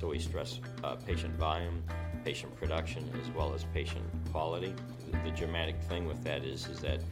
[0.00, 1.82] So we stress uh, patient volume,
[2.24, 4.74] patient production, as well as patient quality.
[5.10, 7.02] The, the dramatic thing with that is, is that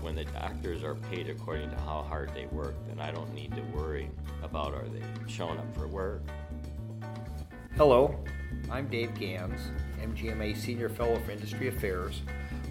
[0.00, 3.56] when the doctors are paid according to how hard they work, then I don't need
[3.56, 4.08] to worry
[4.44, 6.22] about are they showing up for work.
[7.76, 8.16] Hello,
[8.70, 9.60] I'm Dave Gans,
[10.00, 12.22] MGMA Senior Fellow for Industry Affairs,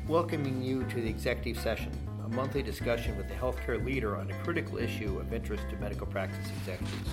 [0.08, 1.92] welcoming you to the executive session,
[2.26, 6.08] a monthly discussion with the healthcare leader on a critical issue of interest to medical
[6.08, 7.10] practice executives.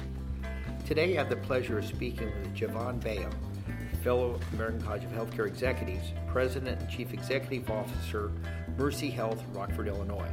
[0.85, 3.33] Today, I have the pleasure of speaking with Javon Bayham,
[4.03, 8.33] fellow American College of Healthcare Executives, President and Chief Executive Officer,
[8.77, 10.29] Mercy Health, Rockford, Illinois.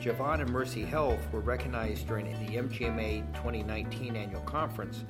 [0.00, 5.04] Javon and Mercy Health were recognized during the MGMA 2019 annual conference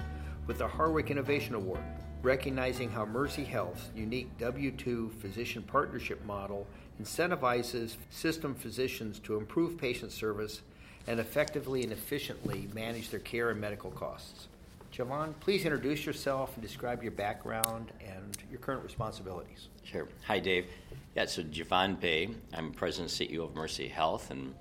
[0.48, 1.84] with the Harwick Innovation Award,
[2.22, 6.66] recognizing how Mercy Health's unique W 2 physician partnership model
[7.00, 10.62] incentivizes system physicians to improve patient service
[11.06, 14.48] and effectively and efficiently manage their care and medical costs.
[15.00, 19.68] Javon, please introduce yourself and describe your background and your current responsibilities.
[19.82, 20.06] Sure.
[20.26, 20.66] Hi, Dave.
[21.16, 22.28] Yeah, so Javon Bea.
[22.52, 24.54] I'm President and CEO of Mercy Health, and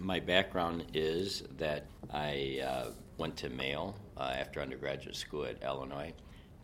[0.00, 6.12] my background is that I uh, went to Mayo uh, after undergraduate school at Illinois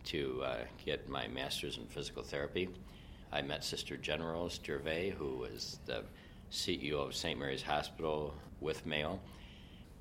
[0.05, 2.67] to uh, get my master's in physical therapy.
[3.31, 6.03] I met Sister Generose Gervais, who was the
[6.51, 7.39] CEO of St.
[7.39, 9.21] Mary's Hospital with Mayo.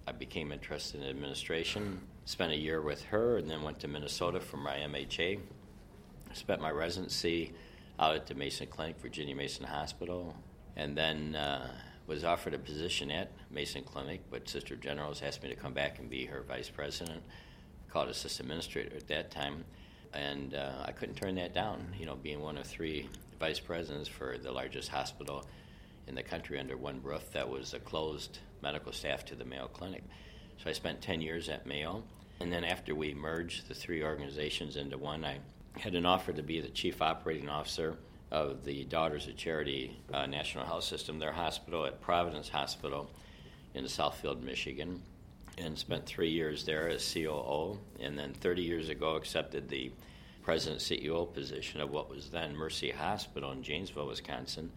[0.08, 2.00] I became interested in administration
[2.30, 5.40] Spent a year with her and then went to Minnesota for my MHA.
[6.32, 7.52] Spent my residency
[7.98, 10.36] out at the Mason Clinic, Virginia Mason Hospital,
[10.76, 11.68] and then uh,
[12.06, 15.98] was offered a position at Mason Clinic, but Sister Generose asked me to come back
[15.98, 17.20] and be her vice president,
[17.88, 19.64] called assistant administrator at that time,
[20.14, 21.84] and uh, I couldn't turn that down.
[21.98, 23.08] You know, being one of three
[23.40, 25.44] vice presidents for the largest hospital
[26.06, 29.66] in the country under one roof that was a closed medical staff to the Mayo
[29.66, 30.04] Clinic.
[30.62, 32.04] So I spent 10 years at Mayo
[32.40, 35.38] and then after we merged the three organizations into one, I
[35.78, 37.96] had an offer to be the chief operating officer
[38.30, 43.10] of the Daughters of Charity uh, National Health System, their hospital at Providence Hospital
[43.74, 45.02] in Southfield, Michigan,
[45.58, 47.78] and spent three years there as COO.
[48.00, 49.92] And then 30 years ago, accepted the
[50.42, 54.70] president CEO position of what was then Mercy Hospital in Janesville, Wisconsin,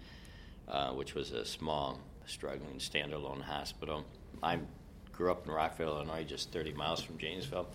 [0.68, 4.04] uh, which was a small, struggling standalone hospital.
[4.42, 4.68] I'm
[5.14, 7.68] grew up in Rockford, Illinois, just 30 miles from Janesville.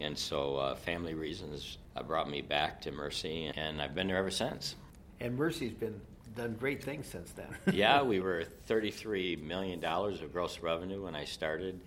[0.00, 4.16] And so, uh, family reasons uh, brought me back to Mercy, and I've been there
[4.16, 4.74] ever since.
[5.20, 6.00] And Mercy's been
[6.34, 7.56] done great things since then.
[7.72, 11.80] yeah, we were $33 million of gross revenue when I started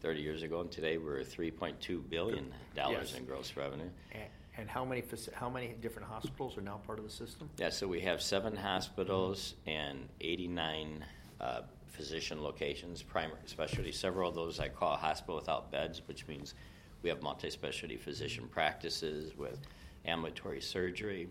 [0.00, 3.14] 30 years ago, and today we're $3.2 billion yes.
[3.14, 3.88] in gross revenue.
[4.12, 4.24] And,
[4.56, 5.02] and how many
[5.32, 7.48] how many different hospitals are now part of the system?
[7.58, 11.04] Yeah, so we have seven hospitals and 89
[11.40, 11.62] uh,
[11.94, 13.92] physician locations, primary specialty.
[13.92, 16.54] Several of those I call hospital without beds, which means
[17.02, 19.58] we have multi specialty physician practices with
[20.04, 21.28] ambulatory surgery,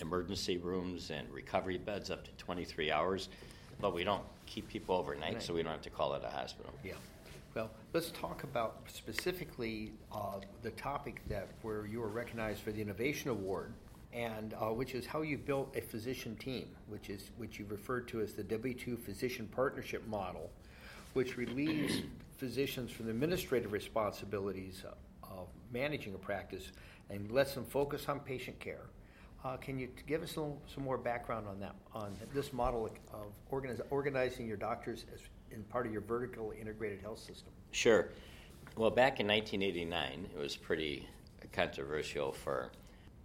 [0.00, 3.28] emergency rooms, and recovery beds up to 23 hours.
[3.80, 5.42] But we don't keep people overnight, right.
[5.42, 6.72] so we don't have to call it a hospital.
[6.82, 6.94] Yeah.
[7.54, 12.80] Well, let's talk about specifically uh, the topic that where you were recognized for the
[12.80, 13.72] Innovation Award
[14.16, 18.08] and uh, which is how you built a physician team, which is which you referred
[18.08, 20.50] to as the W2 physician partnership model,
[21.12, 22.02] which relieves
[22.38, 24.84] physicians from the administrative responsibilities
[25.22, 26.72] of managing a practice
[27.10, 28.86] and lets them focus on patient care.
[29.44, 33.26] Uh, can you give us little, some more background on that, on this model of
[33.52, 37.52] organiz- organizing your doctors as in part of your vertical integrated health system?
[37.70, 38.08] Sure.
[38.76, 41.06] Well, back in 1989, it was pretty
[41.52, 42.72] controversial for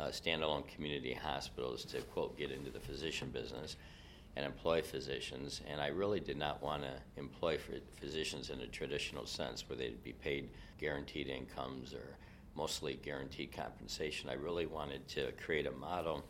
[0.02, 3.76] uh, standalone community hospitals to, quote, get into the physician business
[4.36, 5.62] and employ physicians.
[5.70, 7.60] And I really did not want to employ
[8.00, 12.18] physicians in a traditional sense where they'd be paid guaranteed incomes or
[12.56, 14.30] mostly guaranteed compensation.
[14.30, 16.24] I really wanted to create a model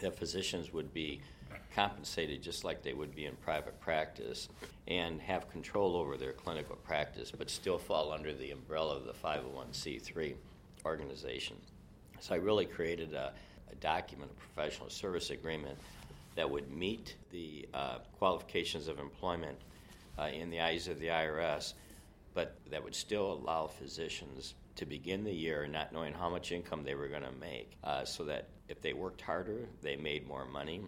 [0.00, 1.20] that physicians would be
[1.74, 4.48] compensated just like they would be in private practice
[4.86, 9.12] and have control over their clinical practice, but still fall under the umbrella of the
[9.12, 10.34] 501c3
[10.84, 11.56] organization.
[12.20, 13.32] So I really created a,
[13.70, 15.78] a document, a professional service agreement
[16.34, 19.58] that would meet the uh, qualifications of employment
[20.18, 21.74] uh, in the eyes of the IRS,
[22.34, 26.84] but that would still allow physicians to begin the year not knowing how much income
[26.84, 30.46] they were going to make, uh, so that if they worked harder, they made more
[30.46, 30.80] money.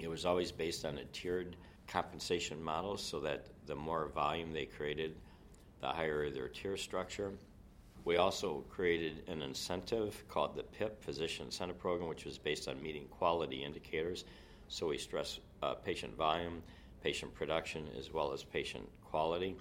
[0.00, 1.56] It was always based on a tiered
[1.86, 5.14] compensation model, so that the more volume they created,
[5.80, 7.32] the higher their tier structure.
[8.04, 12.82] We also created an incentive called the PIP, Physician Incentive Program, which was based on
[12.82, 14.24] meeting quality indicators.
[14.68, 16.62] So we stress uh, patient volume,
[17.02, 19.56] patient production, as well as patient quality.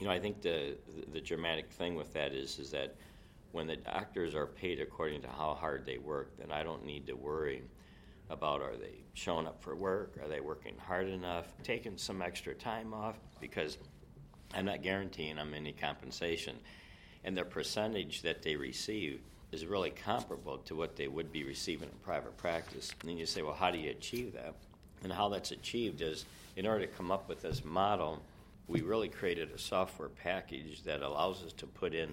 [0.00, 2.94] You know, I think the, the, the dramatic thing with that is is that
[3.52, 7.06] when the doctors are paid according to how hard they work, then I don't need
[7.06, 7.62] to worry
[8.30, 12.54] about are they showing up for work, are they working hard enough, taking some extra
[12.54, 13.76] time off, because
[14.54, 16.56] I'm not guaranteeing them any compensation.
[17.24, 19.20] And the percentage that they receive
[19.52, 22.90] is really comparable to what they would be receiving in private practice.
[23.00, 24.54] And then you say, well, how do you achieve that?
[25.02, 26.24] And how that's achieved is
[26.56, 28.22] in order to come up with this model,
[28.66, 32.08] we really created a software package that allows us to put in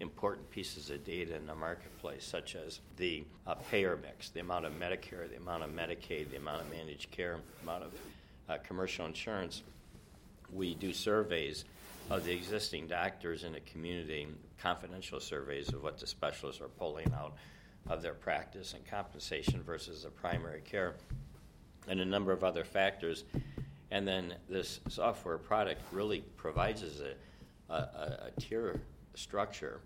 [0.00, 4.64] important pieces of data in the marketplace, such as the uh, payer mix, the amount
[4.64, 7.92] of Medicare, the amount of Medicaid, the amount of managed care, the amount of
[8.48, 9.62] uh, commercial insurance.
[10.52, 11.64] We do surveys
[12.10, 14.28] of the existing doctors in the community,
[14.60, 17.34] confidential surveys of what the specialists are pulling out
[17.88, 20.94] of their practice and compensation versus the primary care,
[21.88, 23.24] and a number of other factors.
[23.90, 27.76] And then this software product really provides us a, a,
[28.28, 28.80] a tier
[29.14, 29.80] structure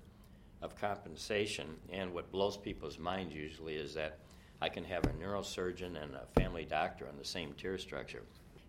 [0.63, 1.67] of compensation.
[1.91, 4.19] And what blows people's minds usually is that
[4.61, 8.23] I can have a neurosurgeon and a family doctor on the same tier structure.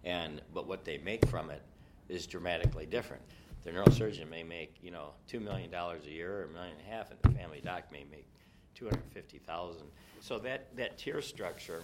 [0.04, 1.62] And but what they make from it
[2.10, 3.22] is dramatically different.
[3.64, 6.88] The neurosurgeon may make, you know, two million dollars a year or a million and
[6.88, 8.28] a half, and the family doc may make
[8.76, 9.88] two hundred fifty thousand.
[10.22, 11.82] So that, that tier structure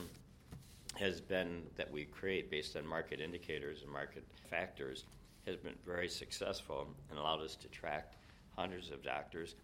[0.96, 5.06] has been that we create based on market indicators and market factors
[5.46, 8.14] has been very successful and allowed us to track
[8.56, 9.56] hundreds of doctors.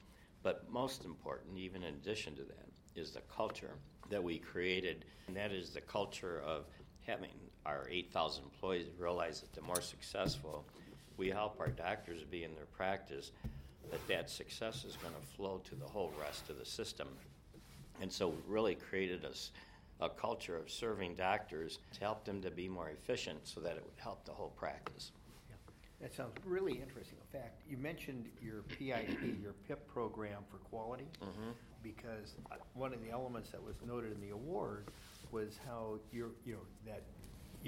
[0.41, 3.75] But most important, even in addition to that, is the culture
[4.09, 6.65] that we created, and that is the culture of
[7.05, 7.29] having
[7.65, 10.65] our 8,000 employees realize that the more successful
[11.17, 13.31] we help our doctors be in their practice,
[13.91, 17.07] that that success is going to flow to the whole rest of the system.
[18.01, 22.49] And so, we really created a, a culture of serving doctors to help them to
[22.51, 25.11] be more efficient so that it would help the whole practice.
[26.01, 27.17] That sounds really interesting.
[27.33, 29.09] In fact, you mentioned your PIP,
[29.43, 31.53] your PIP program for quality, Mhm.
[31.83, 34.85] because uh, one of the elements that was noted in the award
[35.31, 37.03] was how you're, you know, that,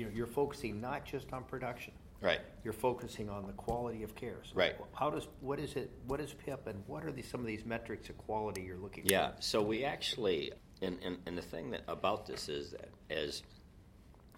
[0.02, 1.94] you know, you're focusing not just on production.
[2.22, 2.40] Right.
[2.64, 4.38] You're focusing on the quality of care.
[4.44, 4.76] So Right.
[4.94, 7.66] How does, what is it, what is PIP and what are the, some of these
[7.66, 9.12] metrics of quality you're looking for?
[9.12, 10.52] Yeah, so we actually,
[10.82, 13.44] and, and, and the thing that about this is that as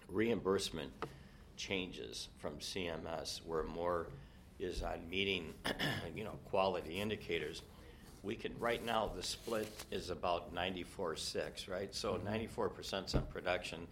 [0.08, 0.92] reimbursement
[1.56, 4.08] changes from CMS, where more
[4.58, 5.54] is on meeting,
[6.14, 7.62] you know, quality indicators,
[8.22, 11.94] we can, right now, the split is about 94-6, right?
[11.94, 12.58] So mm-hmm.
[12.58, 13.86] 94% is on production,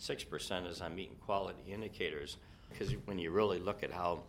[0.00, 2.38] 6% is on meeting quality indicators.
[2.70, 4.22] Because when you really look at how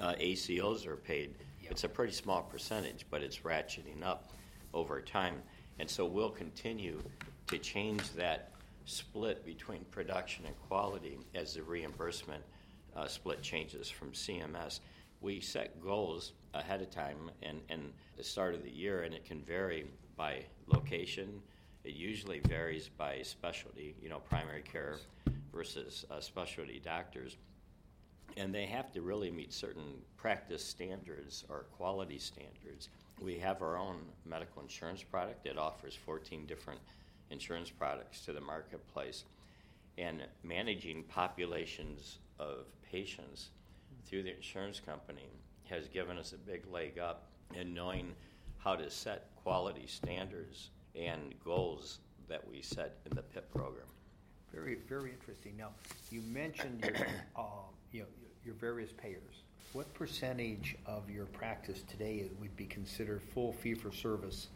[0.00, 4.32] uh, ACOs are paid, it's a pretty small percentage, but it's ratcheting up
[4.72, 5.42] over time.
[5.78, 7.02] And so we'll continue
[7.48, 8.52] to change that
[8.84, 12.42] split between production and quality as the reimbursement
[12.94, 14.80] uh, split changes from CMS.
[15.20, 19.24] We set goals ahead of time and, and the start of the year, and it
[19.24, 19.86] can vary
[20.16, 21.42] by location.
[21.86, 24.96] It usually varies by specialty, you know, primary care
[25.54, 27.36] versus uh, specialty doctors.
[28.36, 32.88] And they have to really meet certain practice standards or quality standards.
[33.20, 36.80] We have our own medical insurance product that offers 14 different
[37.30, 39.22] insurance products to the marketplace.
[39.96, 43.50] And managing populations of patients
[44.06, 45.30] through the insurance company
[45.70, 48.12] has given us a big leg up in knowing
[48.58, 51.98] how to set quality standards and goals
[52.28, 53.86] that we set in the PIP program.
[54.52, 55.54] Very, very interesting.
[55.56, 55.70] Now,
[56.10, 57.42] you mentioned your, uh,
[57.92, 58.06] you know,
[58.44, 59.42] your various payers.
[59.72, 64.48] What percentage of your practice today would be considered full fee-for-service,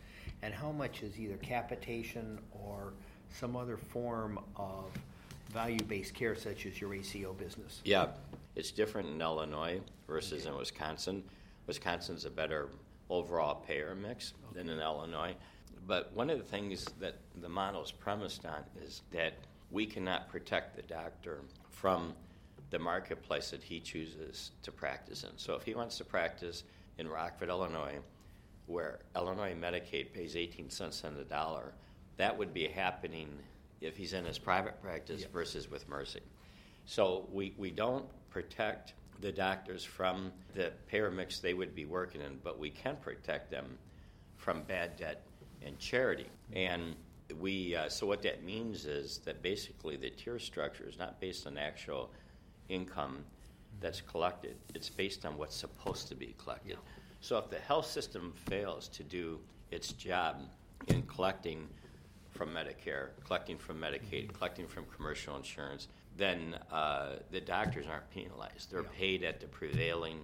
[0.43, 2.95] and how much is either capitation or
[3.31, 4.87] some other form of
[5.53, 7.81] value-based care, such as your ACO business?
[7.85, 8.07] Yeah,
[8.57, 11.23] it's different in Illinois versus in Wisconsin.
[11.67, 12.69] Wisconsin's a better
[13.11, 15.35] overall payer mix than in Illinois.
[15.91, 19.33] But one of the things that the model is premised on is that
[19.73, 22.15] we cannot protect the doctor from
[22.71, 25.31] the marketplace that he chooses to practice in.
[25.37, 26.63] So if he wants to practice
[26.99, 27.99] in Rockford, Illinois,
[28.67, 31.73] where Illinois Medicaid pays 18 cents on the dollar,
[32.19, 33.29] that would be happening
[33.81, 35.27] if he's in his private practice Yeah.
[35.33, 36.23] versus with Mercy.
[36.87, 42.21] So we, we don't protect the doctors from the payer mix they would be working
[42.21, 43.77] in, but we can protect them
[44.37, 45.25] from bad debt
[45.65, 46.29] and charity.
[46.53, 46.97] And
[47.39, 51.47] we uh, so what that means is that basically the tier structure is not based
[51.47, 52.11] on actual
[52.69, 53.25] income
[53.81, 54.57] that's collected.
[54.75, 56.77] It's based on what's supposed to be collected.
[57.21, 59.39] So if the health system fails to do
[59.71, 60.43] its job
[60.89, 61.69] in collecting
[62.31, 68.71] from Medicare, collecting from Medicaid, collecting from commercial insurance, then uh, the doctors aren't penalized.
[68.71, 70.21] They're paid at the prevailing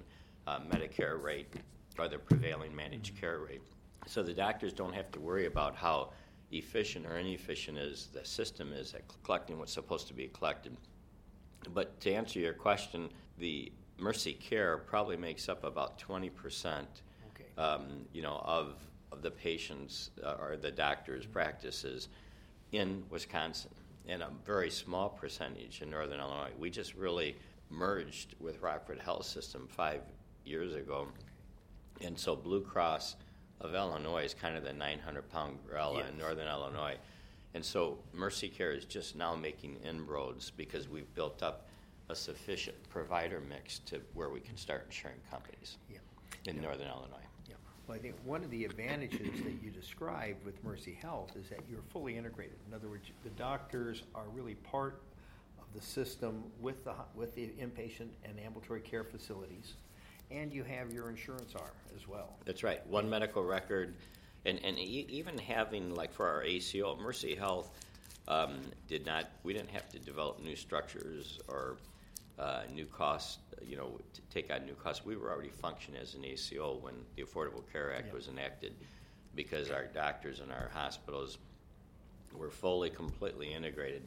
[0.46, 1.52] uh, Medicare rate
[1.98, 3.62] or the prevailing managed care rate.
[4.06, 6.10] So the doctors don't have to worry about how
[6.52, 10.76] efficient or inefficient is the system is at collecting what's supposed to be collected.
[11.74, 17.02] But to answer your question, the Mercy Care probably makes up about 20 percent,
[17.34, 17.48] Okay.
[17.58, 18.76] um, you know, of
[19.12, 22.08] of the patients uh, or the doctors' practices
[22.72, 23.70] in Wisconsin,
[24.08, 26.50] and a very small percentage in Northern Illinois.
[26.58, 27.36] We just really
[27.70, 30.02] merged with Rockford Health System five
[30.44, 31.08] years ago,
[32.02, 33.16] and so Blue Cross
[33.60, 36.96] of Illinois is kind of the 900 pound gorilla in Northern Illinois.
[37.54, 41.68] And so Mercy Care is just now making inroads because we've built up
[42.08, 45.98] a sufficient provider mix to where we can start insuring companies Yeah.
[46.46, 46.62] in Yeah.
[46.62, 47.24] Northern Illinois.
[47.48, 47.54] Yeah.
[47.88, 51.60] Well, I think one of the advantages that you described with Mercy Health is that
[51.68, 52.58] you're fully integrated.
[52.68, 55.02] In other words, the doctors are really part
[55.58, 59.74] of the system with the, with the inpatient and ambulatory care facilities,
[60.30, 62.36] and you have your insurance arm as well.
[62.44, 62.86] That's right.
[62.86, 63.94] One medical record,
[64.44, 67.70] and and e- even having like for our ACO, Mercy Health
[68.28, 69.26] um, did not.
[69.44, 71.76] We didn't have to develop new structures or
[72.38, 73.38] uh, new costs.
[73.66, 75.04] You know, to take on new costs.
[75.04, 78.14] We were already functioning as an ACO when the Affordable Care Act Yeah.
[78.14, 78.74] was enacted,
[79.34, 81.38] because our doctors and our hospitals
[82.34, 84.02] were fully, completely integrated.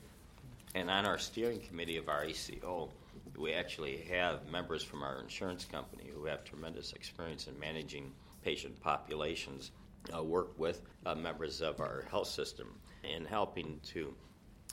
[0.75, 2.89] And on our steering committee of our ACO,
[3.39, 8.11] we actually have members from our insurance company who have tremendous experience in managing
[8.43, 9.71] patient populations,
[10.15, 12.67] uh, work with uh, members of our health system
[13.03, 14.13] in helping to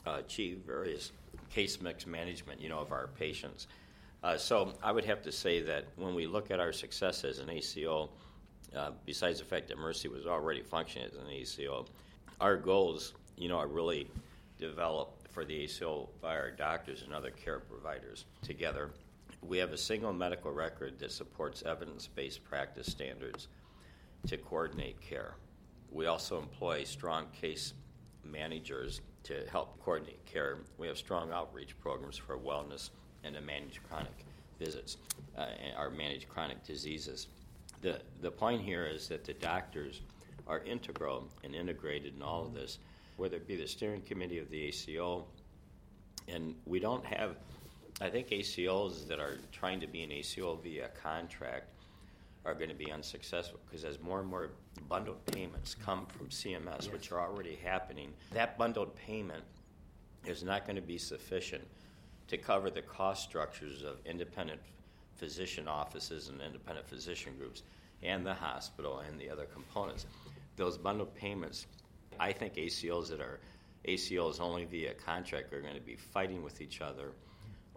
[0.05, 1.11] uh, achieve various
[1.49, 3.67] case mix management, you know, of our patients.
[4.23, 7.39] Uh, so I would have to say that when we look at our success as
[7.39, 8.09] an ACO,
[8.75, 11.85] uh, besides the fact that Mercy was already functioning as an ACO,
[12.41, 14.09] our goals, you know, are really
[14.59, 18.89] developed for the ACO by our doctors and other care providers together.
[19.43, 23.47] We have a single medical record that supports evidence based practice standards
[24.25, 25.35] to coordinate care.
[25.91, 27.75] We also employ strong case
[28.23, 30.57] managers to help coordinate care.
[30.79, 32.89] We have strong outreach programs for wellness
[33.23, 34.25] and to manage chronic
[34.57, 34.97] visits
[35.37, 37.27] uh, or manage chronic diseases.
[37.83, 40.01] The, the point here is that the doctors
[40.47, 42.79] are integral and integrated in all of this,
[43.17, 45.25] whether it be the steering committee of the ACO,
[46.27, 47.35] and we don't have,
[47.99, 51.73] I think ACOs that are trying to be an ACO via contract
[52.45, 54.51] are going to be unsuccessful because as more and more
[54.87, 59.43] bundled payments come from CMS, which are already happening, that bundled payment
[60.25, 61.63] is not going to be sufficient
[62.27, 64.61] to cover the cost structures of independent
[65.15, 67.63] physician offices and independent physician groups
[68.03, 70.05] and the hospital and the other components.
[70.55, 71.65] Those bundled payments,
[72.19, 73.39] I think ACOs that are
[73.87, 77.11] ACOs only via contract are going to be fighting with each other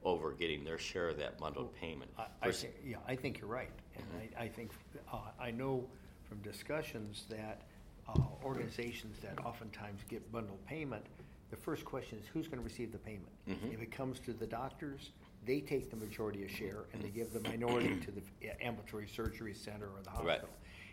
[0.02, 2.10] over getting their share of that bundled payment.
[2.18, 3.70] I, I think, yeah, I think you're right.
[3.96, 4.04] And
[4.38, 4.70] I, I think,
[5.12, 5.84] uh, I know
[6.28, 7.62] from discussions that
[8.08, 11.04] uh, organizations that oftentimes get bundled payment,
[11.50, 13.28] the first question is who's going to receive the payment?
[13.48, 13.74] Mhm.
[13.74, 15.10] If it comes to the doctors,
[15.44, 18.22] they take the majority of share and they give the minority to the
[18.64, 20.38] ambulatory surgery center or the Right.
[20.40, 20.48] hospital.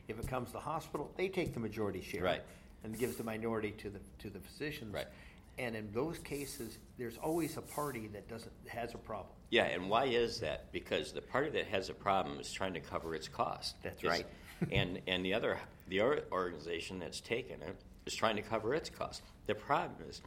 [0.08, 2.24] If it comes to the hospital, they take the majority share.
[2.24, 2.44] Right.
[2.88, 4.94] And gives the minority to the, to the physicians.
[4.94, 5.08] Right.
[5.60, 9.36] And in those cases, there's always a party that doesn't, has a problem.
[9.50, 10.72] Yeah, and why is that?
[10.72, 13.76] Because the party that has a problem is trying to cover its cost.
[13.84, 14.26] That's It's- right.
[14.72, 17.76] and and the other the other organization that's taken it
[18.06, 19.22] is trying to cover its cost.
[19.48, 20.22] The problem is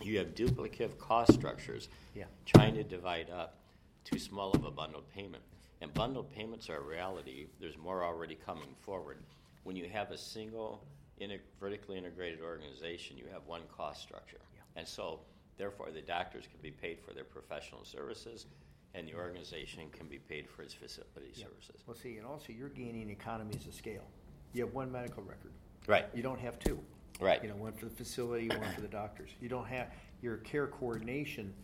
[0.00, 2.24] you have duplicative cost structures Yeah.
[2.46, 3.58] trying to divide up
[4.04, 5.42] too small of a bundled payment.
[5.82, 7.48] And bundled payments are a reality.
[7.60, 9.18] There's more already coming forward.
[9.64, 10.82] When you have a single
[11.22, 14.40] integ- vertically integrated organization, you have one cost structure.
[14.54, 14.60] Yeah.
[14.76, 15.20] And so,
[15.56, 18.46] therefore, the doctors can be paid for their professional services,
[18.94, 21.44] and the organization can be paid for its facility Yeah.
[21.46, 21.82] services.
[21.86, 24.04] Well, see, and also you're gaining economies of scale.
[24.52, 25.52] You have one medical record.
[25.86, 26.06] Right.
[26.14, 26.78] You don't have two.
[27.20, 27.42] Right.
[27.42, 29.30] You know, one for the facility, one for the doctors.
[29.40, 31.54] You don't have your care coordination.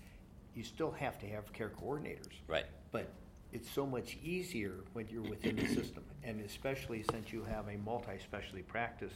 [0.55, 2.33] You still have to have care coordinators.
[2.47, 2.67] Right.
[2.91, 3.13] But
[3.53, 7.77] it's so much easier when you're within the system, and especially since you have a
[7.79, 9.13] multi-specialty practice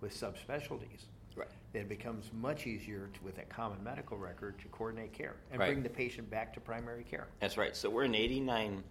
[0.00, 1.06] with subspecialties.
[1.34, 1.48] Right.
[1.74, 5.68] It becomes much easier to, with a common medical record to coordinate care and Right.
[5.68, 7.28] bring the patient back to primary care.
[7.40, 7.76] That's right.
[7.76, 8.82] So we're in 89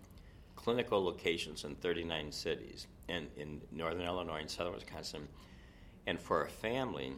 [0.55, 5.27] clinical locations in 39 cities in, in northern Illinois and southern Wisconsin.
[6.05, 7.13] And for a family,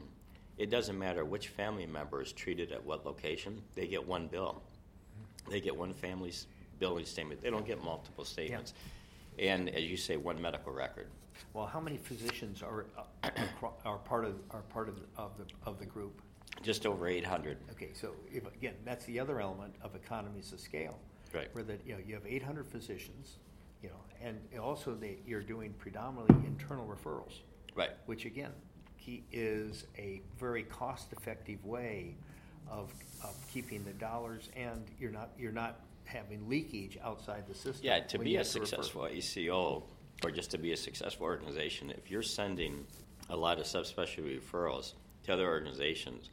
[0.58, 4.62] it doesn't matter which family member is treated at what location, they get one bill.
[5.50, 6.48] They get one family's
[6.80, 7.42] billing statement.
[7.42, 8.74] They don't get multiple statements.
[9.40, 11.08] And as you say, one medical record.
[11.54, 13.30] Well, how many physicians are uh,
[13.86, 16.22] are part of are part of of the of the group?
[16.64, 17.58] Just over 800.
[17.72, 20.98] Okay, so if, again, that's the other element of economies of scale.
[21.32, 21.54] Right.
[21.54, 23.38] Where that, you know, you have eight hundred physicians,
[23.84, 27.42] you know, and also they, you're doing predominantly internal referrals.
[27.76, 27.92] Right.
[28.08, 28.54] Which again,
[29.32, 32.16] is a very cost-effective way
[32.70, 32.92] of,
[33.24, 37.86] of keeping the dollars, and you're not you're not having leakage outside the system.
[37.86, 38.66] Yeah, to be a to refer.
[38.66, 39.84] successful ACO,
[40.24, 42.86] or just to be a successful organization, if you're sending
[43.30, 46.30] a lot of subspecialty referrals to other organizations,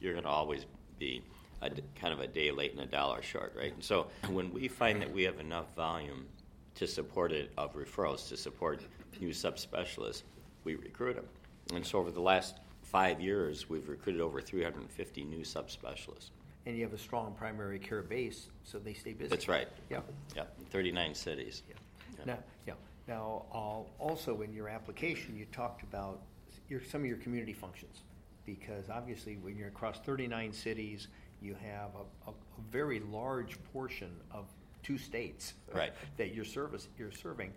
[0.00, 0.66] you're going to always
[0.98, 1.22] be
[1.62, 3.72] a kind of a day late and a dollar short, right?
[3.72, 6.26] And so when we find that we have enough volume
[6.74, 8.82] to support it of referrals to support
[9.20, 10.22] new subspecialists,
[10.64, 11.26] we recruit them.
[11.72, 16.30] And so over the last five years, we've recruited over 350 new subspecialists.
[16.66, 19.28] And you have a strong primary care base, so they stay busy.
[19.28, 19.68] That's right.
[19.90, 20.00] Yeah.
[20.34, 21.62] Yeah, 39 cities.
[21.68, 22.24] Yeah.
[22.24, 22.74] Now, yeah.
[23.06, 26.22] Now, uh, also in your application, you talked about
[26.68, 28.00] your, some of your community functions,
[28.46, 31.08] because obviously when you're across 39 cities,
[31.42, 34.46] you have a, a, a very large portion of
[34.82, 35.92] two states Right.
[36.16, 37.52] that you're service you're serving.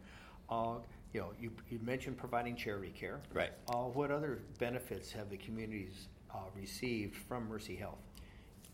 [0.50, 0.76] Uh,
[1.14, 3.22] you know, you, you mentioned providing charity care.
[3.34, 3.52] Right.
[3.70, 8.00] Uh, what other benefits have the communities uh, received from Mercy Health?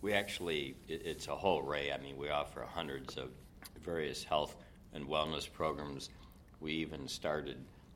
[0.03, 1.93] We actually, it, it's a whole array.
[1.93, 3.29] I mean, we offer hundreds of
[3.83, 4.57] various health
[4.93, 6.10] and wellness programs.
[6.60, 7.55] We even started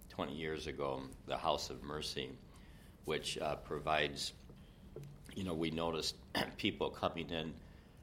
[0.09, 2.29] 20 years ago the House of Mercy,
[3.03, 4.31] which uh, provides,
[5.35, 6.15] you know, we noticed
[6.57, 7.53] people coming in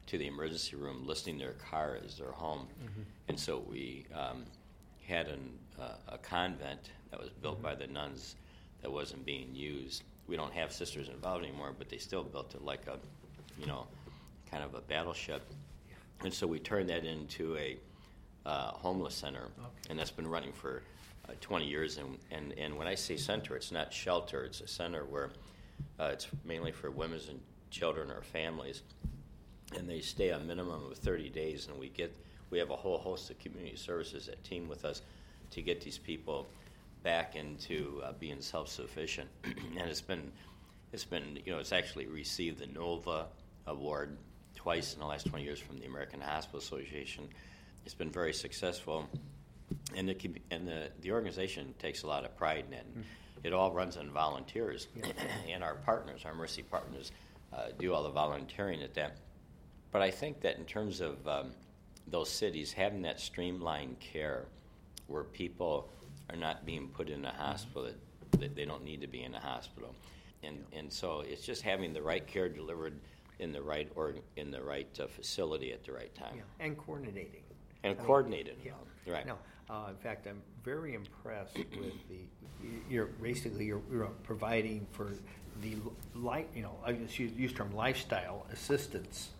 [0.06, 2.66] to the emergency room listing their car as their home.
[3.28, 4.44] And so we um,
[5.08, 8.36] had an, uh, a convent that was built by the nuns
[8.82, 10.02] that wasn't being used.
[10.26, 12.98] We don't have sisters involved anymore, but they still built it like a,
[13.58, 13.86] you know,
[14.50, 15.42] kind of a battleship.
[16.22, 17.76] And so we turned that into a
[18.46, 19.48] uh, homeless center,
[19.90, 20.82] and that's been running for
[21.28, 21.98] uh, 20 years.
[21.98, 25.30] And, and, and when I say center, it's not shelter, it's a center where
[25.98, 28.82] uh, it's mainly for women and children or families.
[29.76, 32.14] And they stay a minimum of 30 days, and we get
[32.50, 35.02] we have a whole host of community services that team with us
[35.50, 36.46] to get these people
[37.02, 39.28] back into uh, being self-sufficient.
[39.44, 40.30] and it's been
[40.92, 43.26] it's been you know it's actually received the Nova
[43.66, 44.18] Award
[44.54, 47.28] twice in the last 20 years from the American Hospital Association.
[47.84, 49.08] It's been very successful,
[49.94, 52.86] and the commu- and the, the organization takes a lot of pride in it.
[53.42, 54.88] It all runs on volunteers,
[55.48, 57.12] and our partners, our Mercy partners,
[57.52, 59.18] uh, do all the volunteering at that.
[59.92, 61.52] But I think that in terms of um,
[62.06, 64.46] those cities having that streamlined care,
[65.06, 65.90] where people
[66.30, 69.34] are not being put in a hospital that, that they don't need to be in
[69.34, 69.94] a hospital,
[70.42, 72.98] and and so it's just having the right care delivered
[73.38, 76.76] in the right or in the right uh, facility at the right time Yeah, and
[76.78, 77.42] coordinating.
[77.82, 78.56] and I mean, coordinated.
[78.64, 78.72] Yeah.
[79.12, 79.26] Right.
[79.26, 79.36] No,
[79.68, 82.18] uh, in fact, I'm very impressed with the,
[82.88, 85.10] you're basically, you're, you're providing for
[85.62, 85.76] the
[86.14, 89.30] light, you know, I just use, use term lifestyle assistance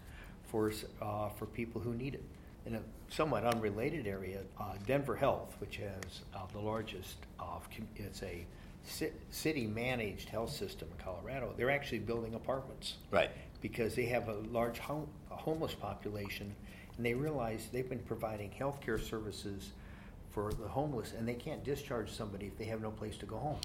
[0.44, 2.24] for, uh, for people who need it.
[2.66, 8.22] In a somewhat unrelated area, uh, Denver Health, which has uh, the largest of, it's
[8.22, 8.46] a
[9.30, 13.30] city-managed health system in Colorado, they're actually building apartments Right.
[13.64, 16.54] Because they have a large home, a homeless population,
[16.98, 19.70] and they realize they've been providing health care services
[20.32, 23.38] for the homeless, and they can't discharge somebody if they have no place to go
[23.38, 23.56] home.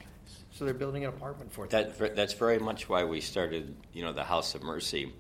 [0.54, 1.92] So they're building an apartment for them.
[2.00, 5.12] That, that's very much why we started, you know, the House of Mercy,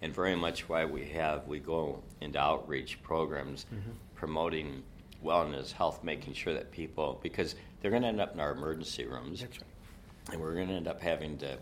[0.00, 3.90] and very much why we have we go into outreach programs Mm-hmm.
[4.14, 4.84] promoting
[5.24, 9.06] wellness, health, making sure that people because they're going to end up in our emergency
[9.06, 10.32] rooms, That's right.
[10.32, 11.58] and we're going to end up having to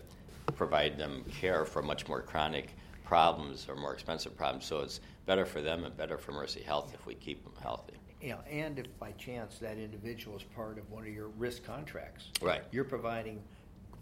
[0.51, 4.65] provide them care for much more chronic problems or more expensive problems.
[4.65, 7.93] So it's better for them and better for Mercy Health if we keep them healthy.
[8.21, 12.27] Know, and if by chance that individual is part of one of your risk contracts,
[12.41, 12.61] Right.
[12.71, 13.41] you're providing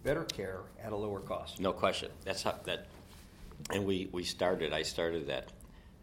[0.03, 1.59] better care at a lower cost.
[1.59, 2.09] No question.
[2.25, 2.87] That's how that,
[3.71, 4.73] and we we started.
[4.73, 5.51] I started that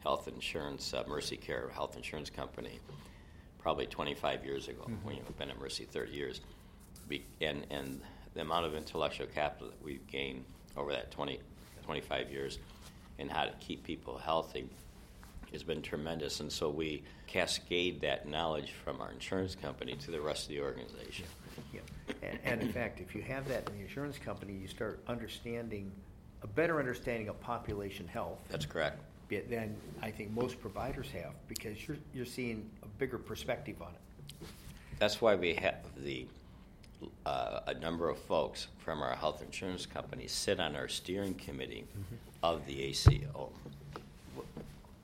[0.00, 2.78] health insurance, uh, Mercy Care health insurance company,
[3.58, 4.88] probably 25 years ago.
[5.02, 6.40] When you've been at Mercy 30 years,
[7.08, 8.00] Be, and and
[8.34, 10.44] the amount of intellectual capital that we've gained
[10.76, 11.40] over that 20,
[11.84, 12.58] 25 years,
[13.18, 14.68] and how to keep people healthy,
[15.52, 16.40] has been tremendous.
[16.40, 20.60] And so we cascade that knowledge from our insurance company to the rest of the
[20.60, 21.26] organization.
[21.72, 21.80] Yeah.
[22.22, 25.92] And, and in fact, if you have that in the insurance company, you start understanding,
[26.42, 28.38] a better understanding of population health.
[28.50, 29.00] That's correct.
[29.30, 34.48] than I think most providers have because you're, you're seeing a bigger perspective on it.
[34.98, 36.26] That's why we have the
[37.26, 41.84] uh, a number of folks from our health insurance company sit on our steering committee
[42.42, 43.50] of the ACO.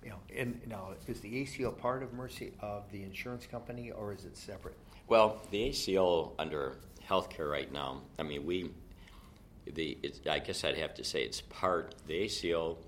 [0.05, 4.13] You know, and now, is the ACO part of Mercy, of the insurance company, or
[4.13, 4.77] is it separate?
[5.09, 6.77] Well, the ACO under
[7.09, 8.71] healthcare right now, I mean, we,
[9.67, 12.79] the, it's, I guess I'd have to say it's part, the ACO,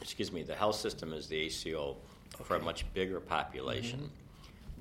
[0.00, 1.96] excuse me, the health system is the ACO
[2.42, 4.10] for a much bigger population.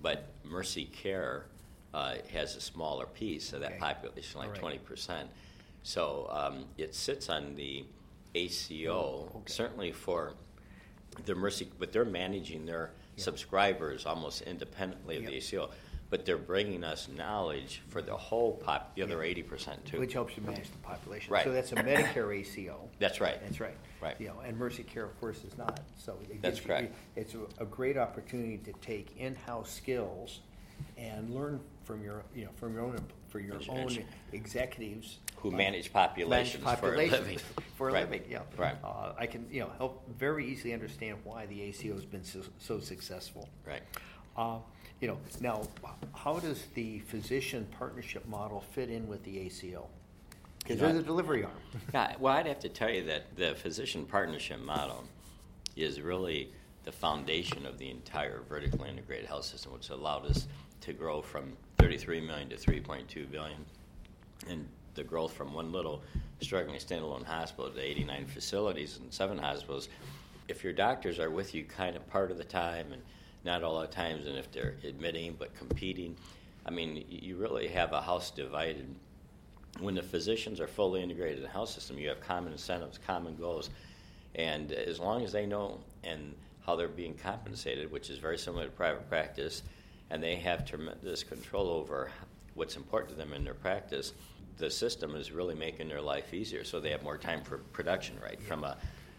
[0.01, 1.45] But Mercy Care
[1.93, 3.79] uh, has a smaller piece of that Okay.
[3.79, 4.60] population, like All right.
[4.60, 5.29] twenty percent.
[5.84, 7.86] So um, it sits on the
[8.36, 8.91] ACO
[9.34, 9.51] Oh, okay.
[9.51, 10.34] certainly for
[11.25, 13.23] the Mercy, but they're managing their Yeah.
[13.25, 15.69] subscribers almost independently of the ACO.
[16.10, 19.99] But they're bringing us knowledge for the whole pop, the other eighty percent too.
[19.99, 21.34] Which helps you manage the population.
[21.34, 21.43] Right.
[21.43, 22.88] So that's a Medicare ACO.
[22.99, 23.39] That's right.
[23.43, 23.75] That's right.
[23.99, 24.15] Right.
[24.19, 25.79] You know, and Mercy Care, of course, is not.
[25.97, 26.95] So it That's gives correct.
[27.15, 30.41] It's a- a great opportunity to take in-house skills
[30.97, 32.97] and learn from your, you know, from your own,
[33.29, 33.97] for your own
[34.31, 35.17] executives.
[35.37, 37.39] Who uh, manage populations manage for a living.
[37.77, 38.03] For a Right.
[38.09, 38.41] living, yeah.
[38.55, 38.75] Right.
[38.83, 42.41] Uh, I can, you know, help very easily understand why the ACO has been so,
[42.59, 43.49] so successful.
[43.65, 43.81] Right.
[44.37, 44.59] Uh,
[45.01, 45.63] You know, now,
[46.13, 49.87] how does the physician partnership model fit in with the ACO?
[50.59, 51.53] Because they're the delivery arm.
[51.93, 55.03] Yeah, well, I'd have to tell you that the physician partnership model
[55.75, 56.53] is really
[56.85, 60.47] the foundation of the entire vertically integrated health system, which allowed us
[60.83, 63.65] to grow from 33 million to 3.2 billion,
[64.49, 66.01] and the growth from one little
[66.41, 69.89] struggling standalone hospital to 89 facilities and seven hospitals.
[70.47, 73.01] If your doctors are with you kind of part of the time and
[73.45, 76.15] not all the times, and if they're admitting but competing,
[76.65, 78.85] I mean, you really have a house divided
[79.79, 83.35] when the physicians are fully integrated in the health system, you have common incentives, common
[83.35, 83.69] goals,
[84.35, 88.65] and as long as they know and how they're being compensated, which is very similar
[88.65, 89.63] to private practice,
[90.13, 92.12] and they have tremendous control over
[92.54, 94.13] what's important to them in their practice,
[94.58, 96.63] the system is really making their life easier.
[96.63, 98.39] So they have more time for production, right?
[98.41, 98.78] From a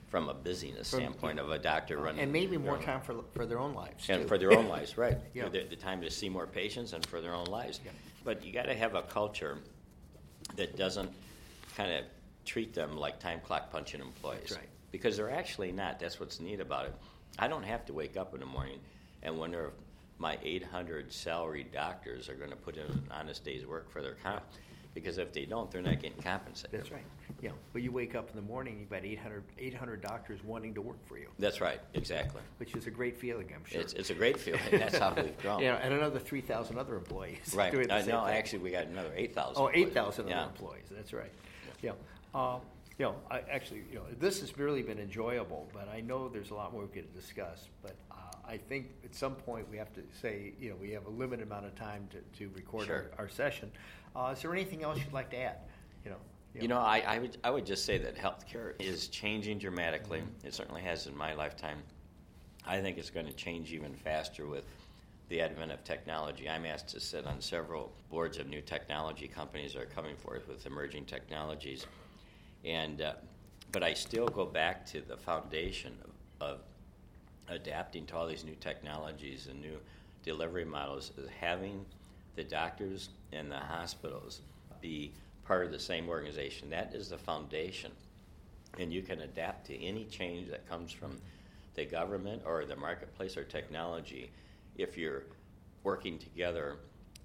[0.08, 3.44] from a busyness From- standpoint of a doctor running, And maybe more time for, for
[3.44, 4.28] their own lives, and too.
[4.28, 5.18] for their own lives, right?
[5.34, 5.48] Yeah.
[5.48, 7.80] The, the time to see more patients and for their own lives.
[7.84, 7.90] Yeah.
[8.22, 9.58] But you got to have a culture
[10.54, 11.10] that doesn't
[11.76, 12.04] kind of
[12.44, 14.52] treat them like time clock punching employees.
[14.52, 14.68] Right.
[14.92, 15.98] Because they're actually not.
[15.98, 16.94] That's what's neat about it.
[17.40, 18.78] I don't have to wake up in the morning
[19.24, 19.72] and wonder if
[20.18, 24.14] my 800 salaried doctors are going to put in an honest day's work for their
[24.22, 24.42] comp.
[24.94, 26.70] Because if they don't, they're not getting compensated.
[26.78, 27.02] That's right.
[27.42, 30.80] Yeah, but you wake up in the morning, you've got 800, 800 doctors wanting to
[30.80, 31.80] work for you, That's right.
[31.94, 32.40] Exactly.
[32.58, 33.80] which is a great feeling, I'm sure.
[33.80, 34.60] It's, it's a great feeling.
[34.70, 35.60] That's how we've grown.
[35.62, 37.72] Yeah, and another 3,000 other employees Right.
[37.72, 38.36] doing the Uh, same no, thing.
[38.36, 39.60] actually, we got another 8,000.
[39.60, 39.86] Oh, employees.
[39.88, 40.40] 8,000 Yeah.
[40.42, 41.32] other employees, that's right.
[41.82, 41.92] Yeah.
[42.32, 42.60] Uh,
[42.96, 46.50] You know, I, actually, you know, this has really been enjoyable, but I know there's
[46.50, 47.66] a lot more we could discuss.
[47.82, 47.96] But
[48.48, 51.46] I think at some point we have to say, you know, we have a limited
[51.46, 53.10] amount of time to, to record Sure.
[53.16, 53.70] our, our session.
[54.14, 55.58] Uh, Is there anything else you'd like to add?
[56.04, 56.16] You know?
[56.60, 60.22] You know, I, I, would, I would just say that healthcare is changing dramatically.
[60.44, 61.78] It certainly has in my lifetime.
[62.64, 64.64] I think it's going to change even faster with
[65.28, 66.48] the advent of technology.
[66.48, 70.46] I'm asked to sit on several boards of new technology companies that are coming forth
[70.46, 71.86] with emerging technologies.
[72.64, 73.14] And, uh,
[73.72, 75.92] but I still go back to the foundation
[76.40, 76.58] of, of
[77.48, 79.78] adapting to all these new technologies and new
[80.22, 81.84] delivery models is having
[82.36, 84.40] the doctors and the hospitals
[84.80, 85.12] be
[85.44, 86.70] part of the same organization.
[86.70, 87.92] That is the foundation.
[88.78, 91.20] And you can adapt to any change that comes from
[91.74, 94.30] the government or the marketplace or technology
[94.76, 95.24] if you're
[95.82, 96.78] working together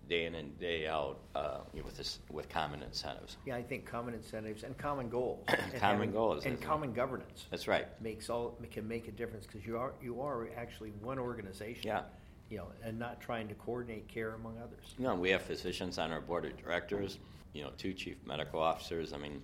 [0.10, 3.38] day in and day out uh, you know, with, this, with common incentives.
[3.46, 5.46] Yeah, I think common incentives and common goals.
[5.48, 7.46] and Common having- goals, And common governance.
[7.52, 7.88] That's right.
[8.02, 11.84] Makes all, can make a difference because you are, you are actually one organization.
[11.86, 12.02] Yeah.
[12.50, 14.96] You know, and not trying to coordinate care among others.
[14.98, 17.20] You know, we have physicians on our board of directors,
[17.54, 19.14] you know, two chief medical officers.
[19.14, 19.40] I mean,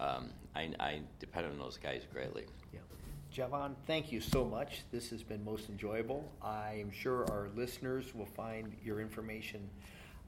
[0.00, 2.46] um, I, I depend on those guys greatly.
[2.72, 2.80] Yeah.
[3.34, 4.82] Javon, thank you so much.
[4.90, 6.28] This has been most enjoyable.
[6.42, 9.70] I'm sure our listeners will find your information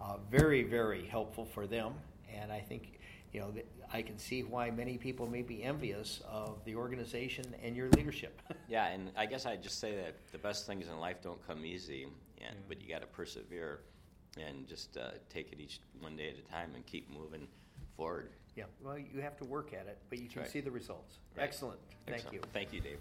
[0.00, 1.94] uh, very, very helpful for them.
[2.32, 3.00] And I think,
[3.32, 3.52] you know,
[3.92, 8.40] I can see why many people may be envious of the organization and your leadership.
[8.68, 11.66] Yeah, and I guess I'd just say that the best things in life don't come
[11.66, 12.06] easy,
[12.38, 13.80] and, but you got to persevere
[14.40, 17.48] and just uh, take it each one day at a time and keep moving
[17.96, 18.30] forward.
[18.56, 20.50] Yeah, well, you have to work at it, but you can right.
[20.50, 21.18] see the results.
[21.36, 21.44] Right.
[21.44, 21.78] Excellent.
[22.06, 22.34] Thank Excellent.
[22.34, 22.40] you.
[22.52, 22.98] Thank you, Dave.